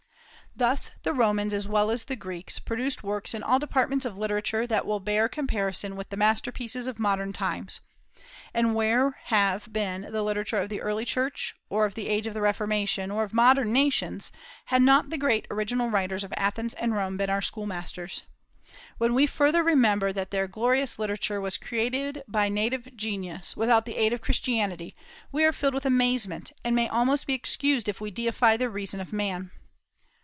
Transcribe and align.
Thus 0.53 0.91
the 1.03 1.13
Romans, 1.13 1.53
as 1.53 1.65
well 1.65 1.89
as 1.89 2.03
Greeks, 2.03 2.59
produced 2.59 3.03
works 3.03 3.33
in 3.33 3.41
all 3.41 3.57
departments 3.57 4.05
of 4.05 4.17
literature 4.17 4.67
that 4.67 4.85
will 4.85 4.99
bear 4.99 5.29
comparison 5.29 5.95
with 5.95 6.09
the 6.09 6.17
masterpieces 6.17 6.87
of 6.87 6.99
modern 6.99 7.31
times. 7.31 7.79
And 8.53 8.75
where 8.75 9.05
would 9.05 9.13
have 9.27 9.71
been 9.71 10.01
the 10.11 10.21
literature 10.21 10.57
of 10.57 10.67
the 10.67 10.81
early 10.81 11.05
Church, 11.05 11.55
or 11.69 11.85
of 11.85 11.93
the 11.95 12.09
age 12.09 12.27
of 12.27 12.33
the 12.33 12.41
Reformation, 12.41 13.11
or 13.11 13.23
of 13.23 13.33
modern 13.33 13.71
nations, 13.71 14.29
had 14.65 14.81
not 14.81 15.09
the 15.09 15.17
great 15.17 15.47
original 15.49 15.89
writers 15.89 16.21
of 16.23 16.33
Athens 16.35 16.73
and 16.73 16.93
Rome 16.93 17.15
been 17.15 17.29
our 17.29 17.41
school 17.41 17.65
masters? 17.65 18.23
When 18.97 19.13
we 19.13 19.27
further 19.27 19.63
remember 19.63 20.11
that 20.11 20.31
their 20.31 20.49
glorious 20.49 20.99
literature 20.99 21.39
was 21.39 21.57
created 21.57 22.25
by 22.27 22.49
native 22.49 22.89
genius, 22.97 23.55
without 23.55 23.85
the 23.85 23.95
aid 23.95 24.11
of 24.11 24.19
Christianity, 24.19 24.97
we 25.31 25.45
are 25.45 25.53
filled 25.53 25.73
with 25.73 25.85
amazement, 25.85 26.51
and 26.61 26.75
may 26.75 26.89
almost 26.89 27.25
be 27.25 27.33
excused 27.33 27.87
if 27.87 28.01
we 28.01 28.11
deify 28.11 28.57
the 28.57 28.69
reason 28.69 28.99
of 28.99 29.13
man. 29.13 29.51